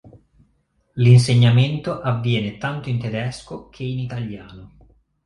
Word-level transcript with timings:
L'insegnamento 0.95 1.99
avviene 2.01 2.57
tanto 2.57 2.89
in 2.89 2.97
tedesco 2.99 3.69
che 3.69 3.83
in 3.83 3.99
italiano. 3.99 4.71